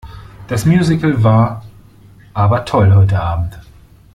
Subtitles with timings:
[0.47, 1.63] Das Musical war
[2.33, 3.59] aber toll heute Abend.